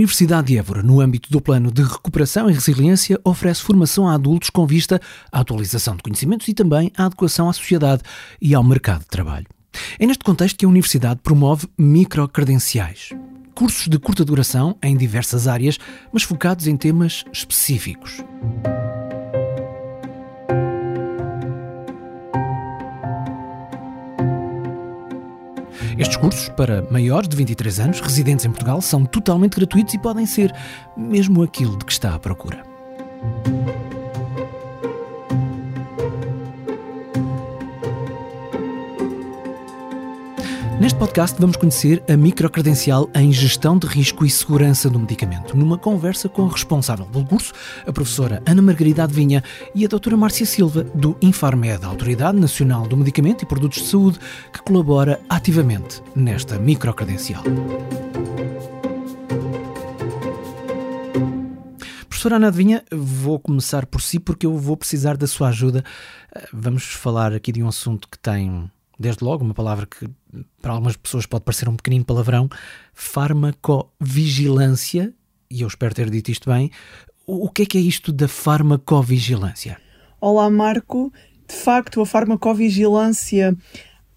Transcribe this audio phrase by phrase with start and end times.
[0.00, 4.48] Universidade de Évora, no âmbito do Plano de Recuperação e Resiliência, oferece formação a adultos
[4.48, 4.98] com vista
[5.30, 8.02] à atualização de conhecimentos e também à adequação à sociedade
[8.40, 9.46] e ao mercado de trabalho.
[9.98, 13.10] É neste contexto que a Universidade promove microcredenciais.
[13.54, 15.78] Cursos de curta duração em diversas áreas,
[16.10, 18.24] mas focados em temas específicos.
[26.00, 30.24] Estes cursos, para maiores de 23 anos, residentes em Portugal, são totalmente gratuitos e podem
[30.24, 30.50] ser
[30.96, 32.62] mesmo aquilo de que está à procura.
[40.80, 45.76] Neste podcast vamos conhecer a microcredencial em gestão de risco e segurança do medicamento, numa
[45.76, 47.52] conversa com a responsável pelo curso,
[47.86, 49.44] a professora Ana Margarida Advinha
[49.74, 53.88] e a doutora Márcia Silva, do Infarmed, a Autoridade Nacional do Medicamento e Produtos de
[53.88, 54.18] Saúde,
[54.50, 57.42] que colabora ativamente nesta microcredencial.
[62.08, 65.84] Professora Ana Advinha, vou começar por si porque eu vou precisar da sua ajuda.
[66.50, 68.70] Vamos falar aqui de um assunto que tem
[69.00, 70.06] desde logo, uma palavra que
[70.60, 72.50] para algumas pessoas pode parecer um pequenino palavrão,
[72.92, 75.14] farmacovigilância,
[75.50, 76.70] e eu espero ter dito isto bem.
[77.26, 79.78] O que é que é isto da farmacovigilância?
[80.20, 81.10] Olá, Marco.
[81.48, 83.56] De facto, a farmacovigilância,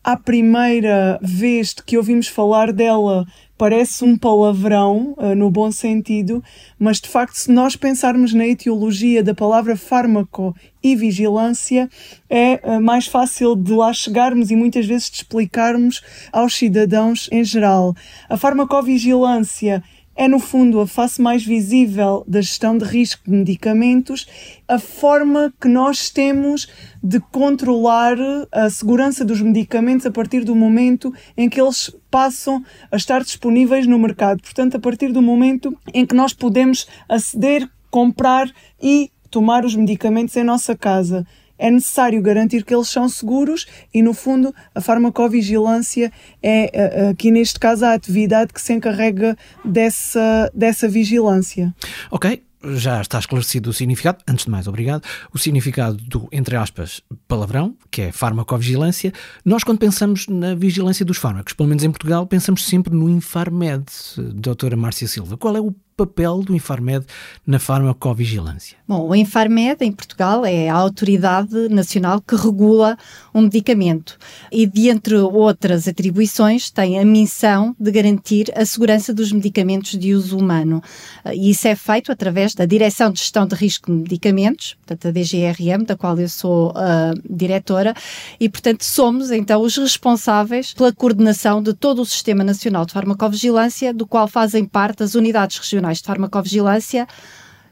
[0.03, 3.25] à primeira vez que ouvimos falar dela,
[3.63, 6.43] parece um palavrão, uh, no bom sentido,
[6.77, 11.89] mas de facto, se nós pensarmos na etiologia da palavra fármaco e vigilância,
[12.29, 17.41] é uh, mais fácil de lá chegarmos e muitas vezes de explicarmos aos cidadãos em
[17.41, 17.95] geral.
[18.27, 19.81] A farmacovigilância
[20.15, 24.27] é, no fundo, a face mais visível da gestão de risco de medicamentos,
[24.67, 26.67] a forma que nós temos
[27.03, 28.15] de controlar
[28.51, 33.87] a segurança dos medicamentos a partir do momento em que eles passam a estar disponíveis
[33.87, 34.41] no mercado.
[34.41, 40.35] Portanto, a partir do momento em que nós podemos aceder, comprar e tomar os medicamentos
[40.35, 41.25] em nossa casa
[41.57, 47.31] é necessário garantir que eles são seguros e, no fundo, a farmacovigilância é, eh, aqui
[47.31, 51.73] neste caso, a atividade que se encarrega dessa, dessa vigilância.
[52.11, 54.19] Ok, já está esclarecido o significado.
[54.27, 55.03] Antes de mais, obrigado.
[55.33, 59.11] O significado do, entre aspas, palavrão, que é farmacovigilância.
[59.43, 63.85] Nós, quando pensamos na vigilância dos fármacos, pelo menos em Portugal, pensamos sempre no Infarmed,
[64.35, 65.37] doutora Márcia Silva.
[65.37, 67.05] Qual é o papel do Infarmed
[67.45, 68.77] na farmacovigilância?
[68.87, 72.97] Bom, o Infarmed em Portugal é a autoridade nacional que regula
[73.33, 74.17] um medicamento
[74.51, 80.37] e, dentre outras atribuições, tem a missão de garantir a segurança dos medicamentos de uso
[80.37, 80.81] humano.
[81.33, 85.11] E isso é feito através da Direção de Gestão de Risco de Medicamentos, portanto, a
[85.11, 86.73] DGRM, da qual eu sou uh,
[87.29, 87.93] diretora,
[88.39, 93.93] e, portanto, somos então os responsáveis pela coordenação de todo o Sistema Nacional de Farmacovigilância,
[93.93, 97.07] do qual fazem parte as unidades regionais Nacionais de Farmacovigilância.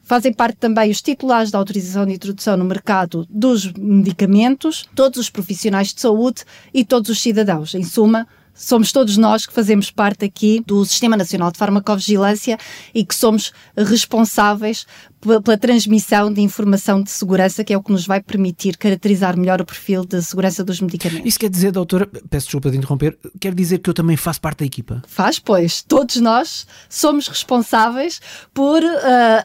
[0.04, 5.30] Fazem parte também os titulares da autorização de introdução no mercado dos medicamentos, todos os
[5.30, 7.74] profissionais de saúde e todos os cidadãos.
[7.76, 12.58] Em suma, somos todos nós que fazemos parte aqui do Sistema Nacional de Farmacovigilância
[12.94, 14.86] e que somos responsáveis
[15.22, 19.62] pela transmissão de informação de segurança, que é o que nos vai permitir caracterizar melhor
[19.62, 21.26] o perfil de segurança dos medicamentos.
[21.26, 24.60] Isso quer dizer, doutora, peço desculpa de interromper, quer dizer que eu também faço parte
[24.60, 25.02] da equipa?
[25.08, 25.82] Faz, pois.
[25.84, 28.20] Todos nós somos responsáveis
[28.54, 28.88] por uh,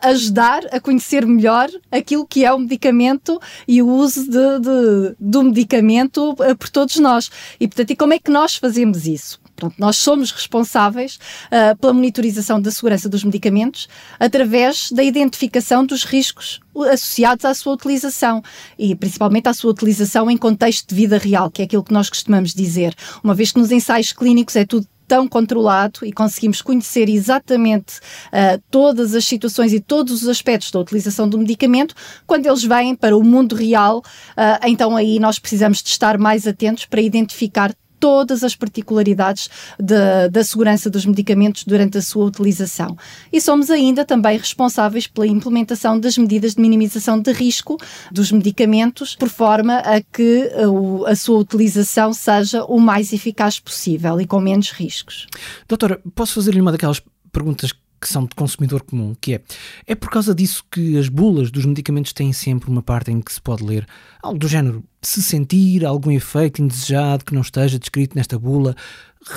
[0.03, 3.38] ajudar a conhecer melhor aquilo que é o medicamento
[3.69, 7.31] e o uso de, de do medicamento uh, por todos nós.
[7.60, 9.38] E, portanto, e como é que nós fazemos isso?
[9.56, 13.89] Pronto, nós somos responsáveis uh, pela monitorização da segurança dos medicamentos
[14.21, 16.61] através da identificação dos riscos
[16.93, 18.43] associados à sua utilização
[18.78, 22.11] e principalmente à sua utilização em contexto de vida real, que é aquilo que nós
[22.11, 22.94] costumamos dizer.
[23.25, 28.61] Uma vez que nos ensaios clínicos é tudo tão controlado e conseguimos conhecer exatamente uh,
[28.71, 31.94] todas as situações e todos os aspectos da utilização do medicamento,
[32.27, 36.47] quando eles vêm para o mundo real, uh, então aí nós precisamos de estar mais
[36.47, 39.48] atentos para identificar todas as particularidades
[39.78, 42.96] de, da segurança dos medicamentos durante a sua utilização.
[43.32, 47.76] E somos ainda também responsáveis pela implementação das medidas de minimização de risco
[48.10, 50.50] dos medicamentos, por forma a que
[51.06, 55.26] a, a sua utilização seja o mais eficaz possível e com menos riscos.
[55.69, 57.02] Doutora, posso fazer-lhe uma daquelas
[57.32, 59.40] perguntas que são de consumidor comum, que é
[59.87, 63.32] é por causa disso que as bulas dos medicamentos têm sempre uma parte em que
[63.32, 63.87] se pode ler
[64.22, 68.75] algo do género se sentir algum efeito indesejado que não esteja descrito nesta bula,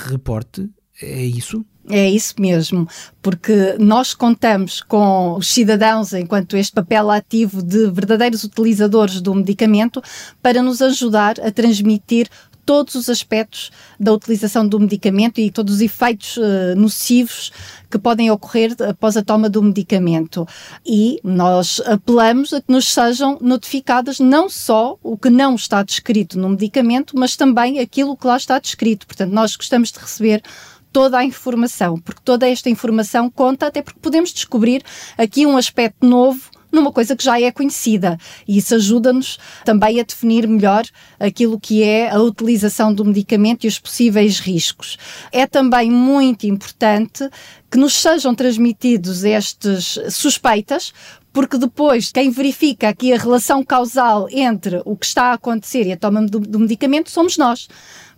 [0.10, 0.70] reporte.
[1.02, 1.66] É isso?
[1.92, 2.88] É isso mesmo,
[3.20, 10.00] porque nós contamos com os cidadãos, enquanto este papel ativo de verdadeiros utilizadores do medicamento,
[10.40, 12.30] para nos ajudar a transmitir
[12.70, 17.52] todos os aspectos da utilização do medicamento e todos os efeitos uh, nocivos
[17.90, 20.48] que podem ocorrer após a toma do medicamento.
[20.86, 26.38] E nós apelamos a que nos sejam notificadas não só o que não está descrito
[26.38, 29.08] no medicamento, mas também aquilo que lá está descrito.
[29.08, 30.44] Portanto, nós gostamos de receber
[30.94, 34.84] toda a informação, porque toda esta informação conta, até porque podemos descobrir
[35.18, 38.18] aqui um aspecto novo numa coisa que já é conhecida.
[38.48, 40.86] E isso ajuda-nos também a definir melhor
[41.20, 44.98] aquilo que é a utilização do medicamento e os possíveis riscos.
[45.32, 47.30] É também muito importante
[47.70, 50.94] que nos sejam transmitidos estas suspeitas,
[51.32, 55.92] porque depois quem verifica aqui a relação causal entre o que está a acontecer e
[55.92, 57.68] a toma do, do medicamento somos nós.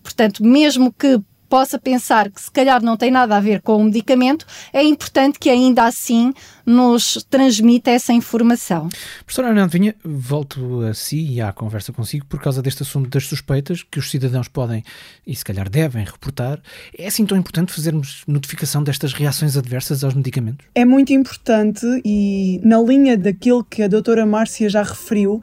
[0.02, 1.22] Portanto, mesmo que
[1.52, 5.38] possa pensar que se calhar não tem nada a ver com o medicamento, é importante
[5.38, 6.34] que ainda assim
[6.66, 8.88] nos transmita essa informação.
[9.26, 13.28] Professora Arnaldo Vinha, volto a si e à conversa consigo por causa deste assunto das
[13.28, 14.82] suspeitas que os cidadãos podem
[15.28, 16.62] e se calhar devem reportar.
[16.98, 20.66] É assim tão importante fazermos notificação destas reações adversas aos medicamentos?
[20.74, 25.42] É muito importante e na linha daquilo que a doutora Márcia já referiu,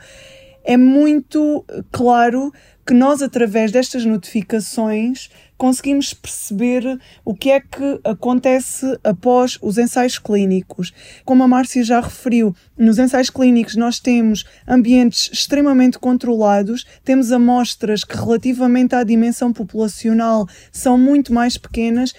[0.64, 2.50] é muito claro
[2.88, 10.18] que nós, através destas notificações, conseguimos perceber o que é que acontece após os ensaios
[10.18, 10.94] clínicos.
[11.22, 18.04] Como a Márcia já referiu, nos ensaios clínicos nós temos ambientes extremamente controlados, temos amostras
[18.04, 22.14] que, relativamente à dimensão populacional, são muito mais pequenas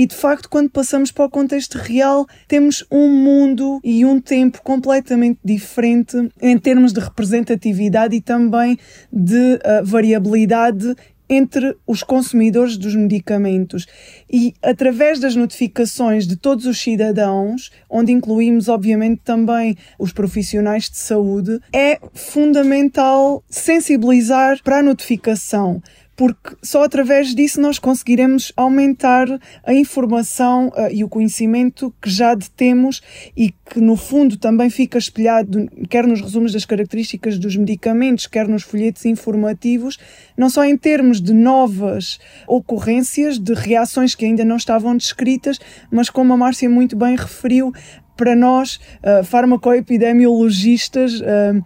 [0.00, 4.62] e de facto, quando passamos para o contexto real, temos um mundo e um tempo
[4.62, 8.78] completamente diferente em termos de representatividade e também
[9.12, 10.96] de uh, variabilidade
[11.28, 13.86] entre os consumidores dos medicamentos.
[14.32, 20.96] E através das notificações de todos os cidadãos, onde incluímos obviamente também os profissionais de
[20.96, 25.82] saúde, é fundamental sensibilizar para a notificação
[26.20, 29.26] porque só através disso nós conseguiremos aumentar
[29.64, 33.00] a informação uh, e o conhecimento que já detemos
[33.34, 38.46] e que no fundo também fica espelhado quer nos resumos das características dos medicamentos, quer
[38.46, 39.98] nos folhetos informativos,
[40.36, 45.58] não só em termos de novas ocorrências, de reações que ainda não estavam descritas,
[45.90, 47.72] mas como a Márcia muito bem referiu,
[48.20, 51.64] para nós, uh, farmacoepidemiologistas, uh,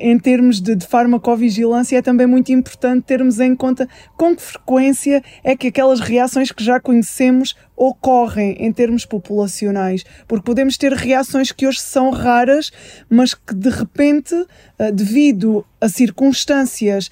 [0.00, 5.20] em termos de, de farmacovigilância, é também muito importante termos em conta com que frequência
[5.42, 11.50] é que aquelas reações que já conhecemos ocorrem em termos populacionais, porque podemos ter reações
[11.52, 12.70] que hoje são raras,
[13.10, 14.34] mas que de repente,
[14.94, 17.10] devido a circunstâncias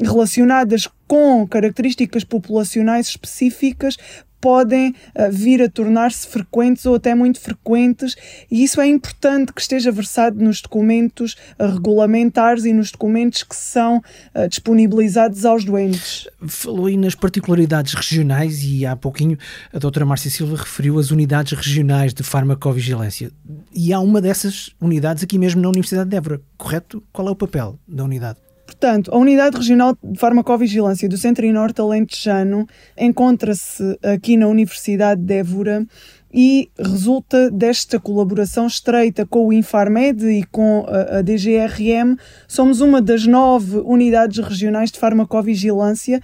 [0.00, 3.98] relacionadas com características populacionais específicas,
[4.44, 8.14] podem uh, vir a tornar-se frequentes ou até muito frequentes,
[8.50, 13.56] e isso é importante que esteja versado nos documentos uh, regulamentares e nos documentos que
[13.56, 14.02] são
[14.34, 16.28] uh, disponibilizados aos doentes.
[16.46, 19.38] Falou aí nas particularidades regionais e há pouquinho
[19.72, 23.30] a doutora Márcia Silva referiu as unidades regionais de farmacovigilância.
[23.74, 27.02] E há uma dessas unidades aqui mesmo na Universidade de Évora, correto?
[27.10, 28.43] Qual é o papel da unidade?
[28.64, 32.66] Portanto, a Unidade Regional de Farmacovigilância do Centro e Norte Alentejano
[32.98, 35.86] encontra-se aqui na Universidade de Évora
[36.32, 42.16] e resulta desta colaboração estreita com o Infarmed e com a, DGRM.
[42.48, 46.20] Somos uma das nove unidades regionais de farmacovigilância.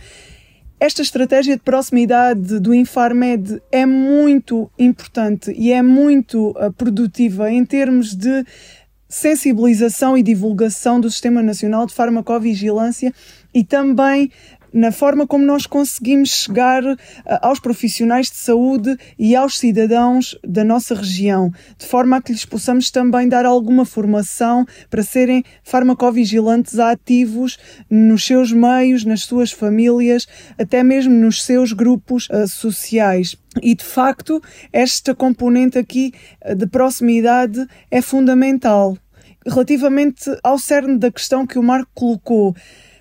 [0.81, 7.64] Esta estratégia de proximidade do Infarmed é muito importante e é muito uh, produtiva em
[7.66, 8.44] termos de
[9.10, 13.12] sensibilização e divulgação do Sistema Nacional de Farmacovigilância
[13.54, 14.30] e também
[14.72, 16.96] na forma como nós conseguimos chegar uh,
[17.42, 22.44] aos profissionais de saúde e aos cidadãos da nossa região, de forma a que lhes
[22.44, 30.26] possamos também dar alguma formação para serem farmacovigilantes ativos nos seus meios, nas suas famílias,
[30.58, 33.36] até mesmo nos seus grupos uh, sociais.
[33.60, 34.40] E de facto,
[34.72, 36.12] esta componente aqui
[36.44, 38.96] uh, de proximidade é fundamental.
[39.46, 42.54] Relativamente ao cerne da questão que o Marco colocou,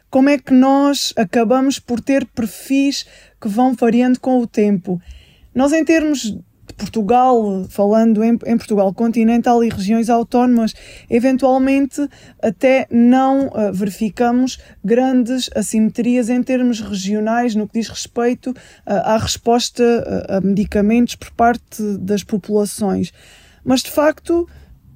[0.09, 3.05] como é que nós acabamos por ter perfis
[3.39, 4.99] que vão variando com o tempo?
[5.53, 10.73] Nós, em termos de Portugal, falando em, em, Portugal continental e regiões autónomas,
[11.09, 12.07] eventualmente
[12.41, 19.17] até não uh, verificamos grandes assimetrias em termos regionais no que diz respeito uh, à
[19.17, 23.11] resposta uh, a medicamentos por parte das populações.
[23.63, 24.47] Mas de facto,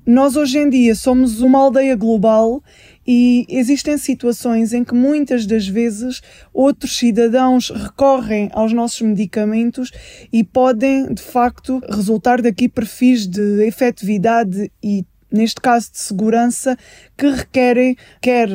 [0.06, 2.62] nós hoje em dia somos uma aldeia global
[3.06, 6.22] e existem situações em que muitas das vezes
[6.54, 9.92] outros cidadãos recorrem aos nossos medicamentos
[10.32, 16.78] e podem de facto resultar daqui perfis de efetividade e neste caso de segurança,
[17.18, 18.48] que requerem quer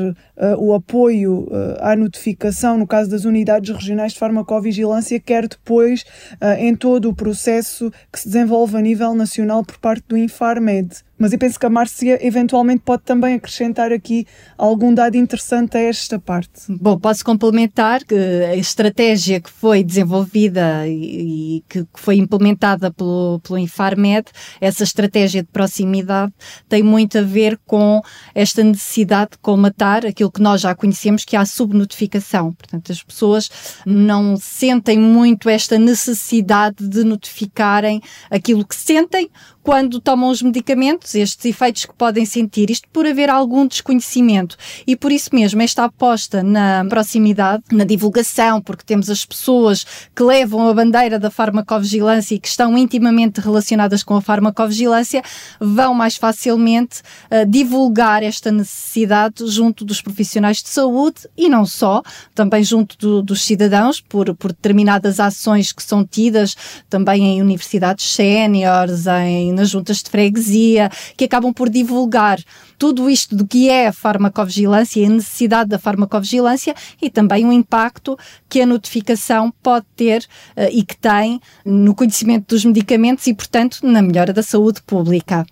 [0.59, 6.03] o apoio uh, à notificação, no caso das unidades regionais de farmacovigilância, quer depois
[6.35, 11.03] uh, em todo o processo que se desenvolve a nível nacional por parte do Infarmed.
[11.19, 14.25] Mas eu penso que a Márcia eventualmente pode também acrescentar aqui
[14.57, 16.51] algum dado interessante a esta parte.
[16.69, 23.41] Bom, posso complementar que a estratégia que foi desenvolvida e, que, que, foi implementada pelo,
[23.41, 24.27] pelo Infarmed,
[24.61, 26.33] essa estratégia de proximidade,
[26.69, 28.01] tem muito a ver com
[28.33, 32.53] esta necessidade de colmatar aquilo que nós já conhecemos, que é a subnotificação.
[32.53, 33.51] Portanto, as pessoas
[33.85, 39.31] não sentem muito esta necessidade de notificarem aquilo que sentem
[39.69, 44.57] quando tomam os medicamentos, estes efeitos que podem sentir, isto por haver algum desconhecimento.
[44.87, 49.85] E por isso mesmo, esta aposta na proximidade, na divulgação, porque temos as pessoas
[50.17, 55.23] que levam a bandeira da farmacovigilância e que estão intimamente relacionadas com a farmacovigilância,
[55.61, 62.03] vão mais facilmente uh, divulgar esta necessidade junto dos profissionais de saúde e não só,
[62.35, 66.57] também junto do, dos cidadãos, por, por determinadas ações que são tidas
[66.89, 72.39] também em universidades séniores, em nas juntas de freguesia, que acabam por divulgar
[72.79, 77.53] tudo isto do que é a farmacovigilância e a necessidade da farmacovigilância e também o
[77.53, 78.17] impacto
[78.49, 80.23] que a notificação pode ter
[80.57, 85.45] uh, e que tem no conhecimento dos medicamentos e, portanto, na melhora da saúde pública.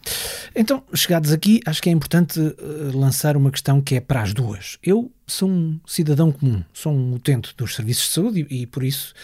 [0.54, 2.54] Então, chegados aqui, acho que é importante uh,
[2.94, 4.55] lançar uma questão que é para as duas.
[4.82, 8.82] Eu sou um cidadão comum, sou um utente dos serviços de saúde e, e por
[8.82, 9.14] isso,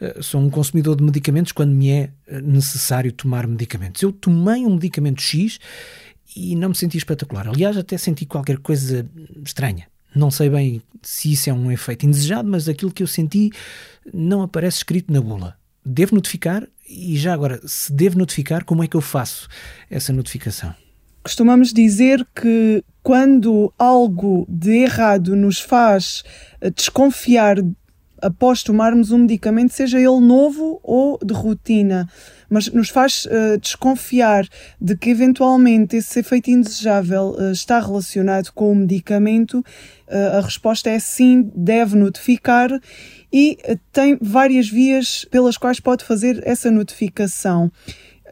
[0.00, 2.10] uh, sou um consumidor de medicamentos quando me é
[2.42, 4.02] necessário tomar medicamentos.
[4.02, 5.58] Eu tomei um medicamento X
[6.36, 7.48] e não me senti espetacular.
[7.48, 9.08] Aliás, até senti qualquer coisa
[9.44, 9.86] estranha.
[10.14, 13.50] Não sei bem se isso é um efeito indesejado, mas aquilo que eu senti
[14.12, 15.56] não aparece escrito na bula.
[15.84, 16.66] Devo notificar?
[16.88, 19.48] E já agora, se devo notificar, como é que eu faço
[19.90, 20.74] essa notificação?
[21.28, 26.24] Costumamos dizer que quando algo de errado nos faz
[26.74, 27.58] desconfiar
[28.22, 32.08] após tomarmos um medicamento, seja ele novo ou de rotina,
[32.48, 34.48] mas nos faz uh, desconfiar
[34.80, 40.88] de que eventualmente esse efeito indesejável uh, está relacionado com o medicamento, uh, a resposta
[40.88, 42.70] é sim, deve notificar
[43.30, 43.58] e
[43.92, 47.70] tem várias vias pelas quais pode fazer essa notificação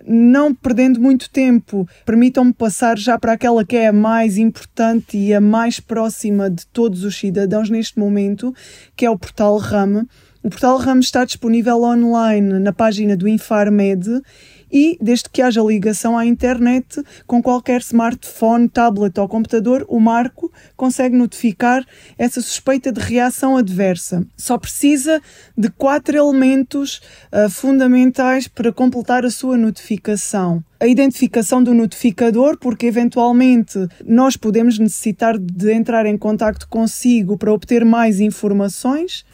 [0.07, 5.35] não perdendo muito tempo, permitam-me passar já para aquela que é a mais importante e
[5.35, 8.55] a mais próxima de todos os cidadãos neste momento,
[8.95, 10.07] que é o portal RAM.
[10.47, 14.23] O portal RAM está disponível online na página do Infarmed
[14.71, 20.53] e, desde que haja ligação à internet, com qualquer smartphone, tablet ou computador, o Marco
[20.77, 21.85] consegue notificar
[22.17, 24.25] essa suspeita de reação adversa.
[24.37, 25.21] Só precisa
[25.59, 27.01] de quatro elementos
[27.33, 34.79] uh, fundamentais para completar a sua notificação a identificação do notificador, porque eventualmente nós podemos
[34.79, 39.25] necessitar de entrar em contato consigo para obter mais informações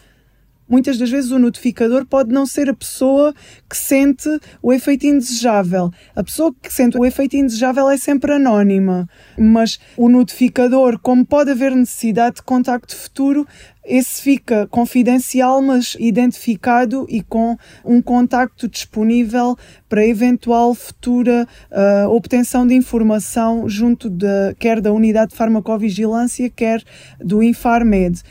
[0.73, 3.35] muitas das vezes o notificador pode não ser a pessoa
[3.69, 4.26] que sente
[4.62, 5.91] o efeito indesejável.
[6.17, 9.07] A pessoa que sente o efeito indesejável é sempre anónima,
[9.38, 13.47] mas o notificador, como pode haver necessidade de contacto futuro,
[13.85, 19.57] esse fica confidencial, mas identificado e com um contacto disponível
[19.91, 26.83] para eventual futura uh, obtenção de informação junto de, quer da unidade de farmacovigilância, quer
[27.21, 28.23] do Infarmed.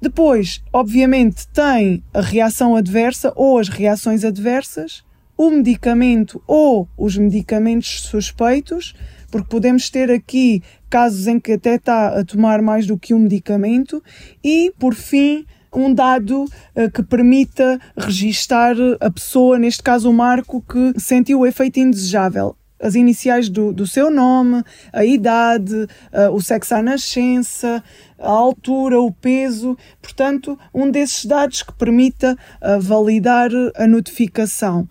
[0.00, 5.02] Depois, obviamente, tem a reação adversa ou as reações adversas,
[5.36, 8.94] o medicamento ou os medicamentos suspeitos,
[9.30, 13.18] porque podemos ter aqui casos em que até está a tomar mais do que um
[13.20, 14.02] medicamento,
[14.42, 20.62] e, por fim, um dado uh, que permita registar a pessoa, neste caso o Marco,
[20.62, 26.40] que sentiu o efeito indesejável as iniciais do, do seu nome, a idade, uh, o
[26.40, 27.82] sexo à nascença,
[28.18, 34.88] a altura, o peso, portanto, um desses dados que permita uh, validar a notificação.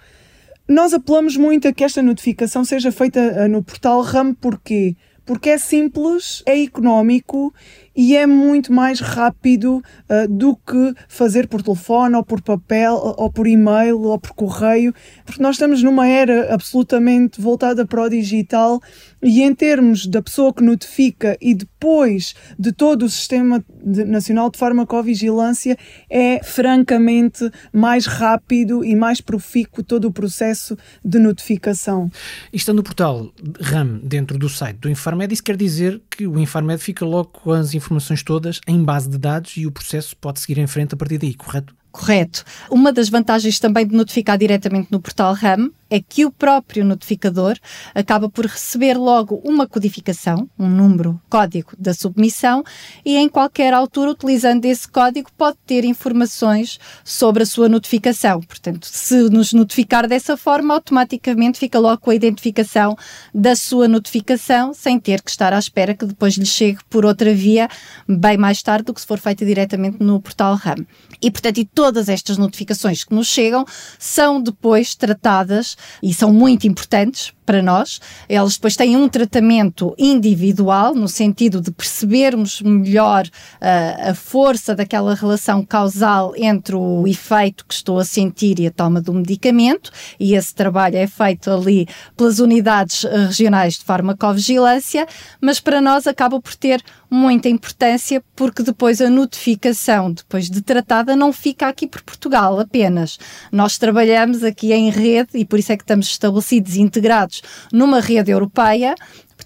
[0.67, 4.96] Nós apelamos muito a que esta notificação seja feita uh, no portal RAM, porquê?
[5.25, 7.53] Porque é simples, é económico
[7.98, 13.32] e é muito mais rápido uh, do que fazer por telefone ou por papel ou
[13.32, 14.94] por e-mail ou por correio,
[15.25, 18.80] porque nós estamos numa era absolutamente voltada para o digital
[19.20, 24.51] e em termos da pessoa que notifica e depois de todo o sistema de, nacional
[24.51, 25.75] de farmacovigilância
[26.08, 32.12] é francamente mais rápido e mais profícuo todo o processo de notificação.
[32.54, 36.80] Estando no portal RAM dentro do site do Infarmed, isso quer dizer que o Infarmed
[36.80, 40.39] fica logo com as informações informações todas em base de dados e o processo pode
[40.39, 41.75] seguir em frente a partir daí, correto?
[41.91, 42.44] Correto.
[42.70, 47.58] Uma das vantagens também de notificar diretamente no portal RAM é que o próprio notificador
[47.94, 52.63] acaba por receber logo uma codificação, um número, código da submissão,
[53.06, 58.41] e em qualquer altura, utilizando esse código, pode ter informações sobre a sua notificação.
[58.41, 62.96] Portanto, se nos notificar dessa forma, automaticamente fica logo com a identificação
[63.34, 67.34] da sua notificação, sem ter que estar à espera que depois lhe chegue por outra
[67.34, 67.70] via,
[68.08, 70.86] bem mais tarde do que se for feita diretamente no portal RAM.
[71.22, 73.65] E, portanto, e todas estas notificações que nos chegam
[73.98, 78.01] são depois tratadas e são muito importantes para nós.
[78.27, 85.16] Elas depois têm um tratamento individual, no sentido de percebermos melhor uh, a força daquela
[85.16, 89.89] relação causal entre o efeito que estou a sentir e a toma do medicamento,
[90.20, 91.88] e esse trabalho é feito ali
[92.18, 95.08] pelas unidades uh, regionais de farmacovigilância,
[95.39, 101.16] mas para nós acaba por ter muita importância porque depois a notificação, depois de tratada,
[101.16, 103.18] não fica aqui por Portugal apenas.
[103.50, 107.37] Nós trabalhamos aqui em rede e por isso é que estamos estabelecidos e integrados
[107.72, 108.94] numa rede europeia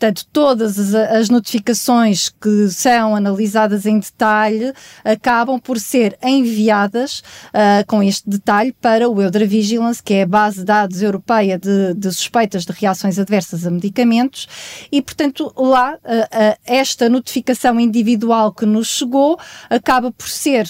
[0.02, 4.74] Portanto, todas as, notificações que são analisadas em detalhe
[5.06, 10.28] acabam por ser enviadas uh, com este detalhe para o Eudra Vigilance, que é a
[10.28, 14.48] base de dados europeia de, de suspeitas de reações adversas a medicamentos,
[14.92, 19.40] e, portanto, lá uh, uh, esta notificação individual que nos chegou
[19.70, 20.68] acaba por ser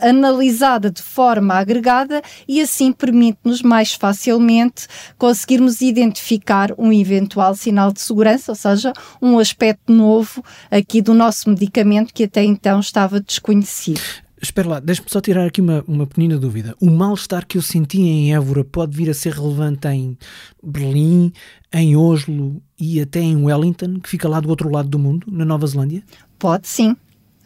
[0.00, 8.00] analisada de forma agregada e assim permite-nos mais facilmente conseguirmos identificar um eventual sinal de
[8.00, 13.20] segurança, ou seja, seja, um aspecto novo aqui do nosso medicamento que até então estava
[13.20, 14.00] desconhecido.
[14.40, 16.74] Espera lá, deixe-me só tirar aqui uma, uma pequenina dúvida.
[16.80, 20.18] O mal-estar que eu senti em Évora pode vir a ser relevante em
[20.60, 21.32] Berlim,
[21.72, 25.44] em Oslo e até em Wellington, que fica lá do outro lado do mundo, na
[25.44, 26.02] Nova Zelândia?
[26.40, 26.96] Pode sim.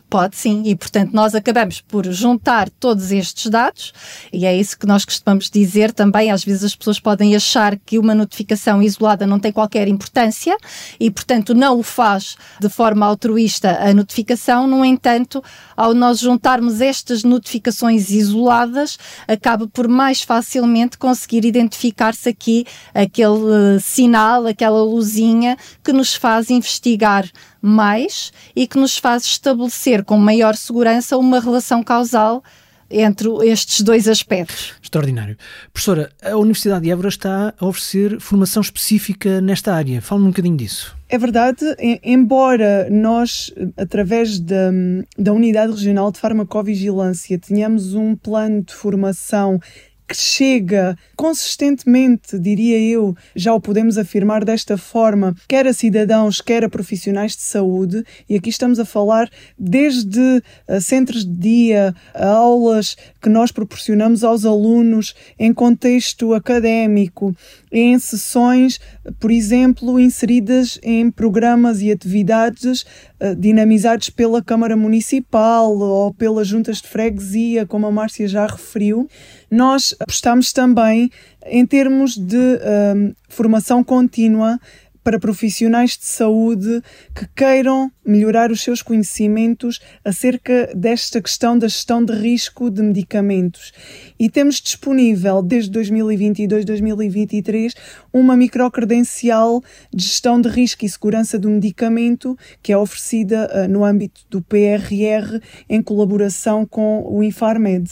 [0.08, 3.92] Pode sim, e portanto nós acabamos por juntar todos estes dados,
[4.32, 6.30] e é isso que nós costumamos dizer também.
[6.30, 10.56] Às vezes as pessoas podem achar que uma notificação isolada não tem qualquer importância
[11.00, 14.68] e, portanto, não o faz de forma altruísta a notificação.
[14.68, 15.42] No entanto,
[15.76, 18.96] ao nós juntarmos estas notificações isoladas,
[19.26, 27.28] acaba por mais facilmente conseguir identificar-se aqui aquele sinal, aquela luzinha que nos faz investigar
[27.66, 32.42] mais e que nos faz estabelecer com maior segurança uma relação causal
[32.90, 34.74] entre estes dois aspectos.
[34.82, 35.36] Extraordinário.
[35.72, 40.00] Professora, a Universidade de Évora está a oferecer formação específica nesta área.
[40.00, 40.96] Fale-me um bocadinho disso.
[41.08, 41.64] É verdade,
[42.02, 44.70] embora nós, através da,
[45.18, 49.60] da Unidade Regional de Farmacovigilância, tenhamos um plano de formação
[50.06, 56.64] que chega consistentemente, diria eu, já o podemos afirmar desta forma, quer a cidadãos, quer
[56.64, 62.96] a profissionais de saúde, e aqui estamos a falar desde uh, centros de dia, aulas
[63.20, 67.34] que nós proporcionamos aos alunos em contexto académico,
[67.78, 68.80] em sessões,
[69.20, 72.86] por exemplo, inseridas em programas e atividades
[73.20, 79.06] uh, dinamizados pela Câmara Municipal ou pelas juntas de freguesia, como a Márcia já referiu.
[79.50, 81.10] Nós apostamos também
[81.44, 84.58] em termos de um, formação contínua
[85.06, 86.82] para profissionais de saúde
[87.14, 93.72] que queiram melhorar os seus conhecimentos acerca desta questão da gestão de risco de medicamentos.
[94.18, 97.74] E temos disponível, desde 2022, 2023,
[98.12, 99.62] uma microcredencial
[99.94, 104.42] de gestão de risco e segurança do medicamento que é oferecida uh, no âmbito do
[104.42, 107.88] PRR em colaboração com o Infarmed.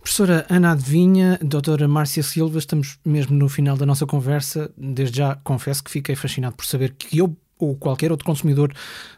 [0.00, 4.70] Professora Ana Adivinha, doutora Márcia Silva, estamos mesmo no final da nossa conversa.
[4.78, 8.72] Desde já confesso que fiquei fascinado por saber que eu ou qualquer outro consumidor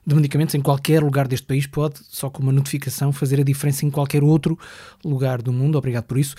[0.06, 3.84] de medicamentos em qualquer lugar deste país pode, só com uma notificação, fazer a diferença
[3.84, 4.58] em qualquer outro
[5.04, 5.76] lugar do mundo.
[5.78, 6.34] Obrigado por isso.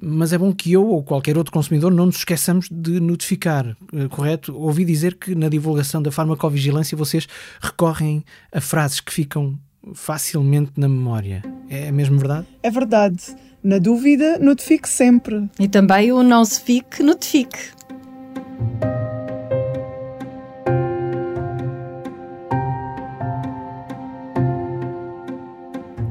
[0.00, 4.08] Mas é bom que eu ou qualquer outro consumidor não nos esqueçamos de notificar, eh,
[4.08, 4.56] correto?
[4.56, 7.28] Ouvi dizer que na divulgação da farmacovigilância vocês
[7.60, 9.58] recorrem a frases que ficam
[9.92, 11.42] facilmente na memória.
[11.68, 12.46] É mesmo verdade?
[12.62, 13.36] É verdade.
[13.62, 15.48] Na dúvida, notifique sempre.
[15.58, 17.72] E também o não se fique, notifique.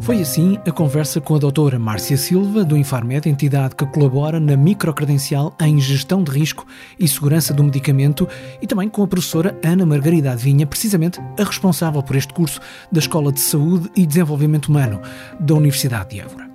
[0.03, 4.57] Foi assim a conversa com a doutora Márcia Silva, do Infarmed, entidade que colabora na
[4.57, 6.67] microcredencial em gestão de risco
[6.99, 8.27] e segurança do medicamento,
[8.61, 12.59] e também com a professora Ana Margarida Vinha, precisamente a responsável por este curso
[12.91, 14.99] da Escola de Saúde e Desenvolvimento Humano
[15.39, 16.51] da Universidade de Évora.